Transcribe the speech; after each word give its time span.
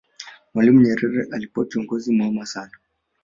mwalimu 0.53 0.81
nyerere 0.81 1.27
alikuwa 1.31 1.65
kiongozi 1.65 2.13
mwema 2.13 2.45
sana 2.45 2.71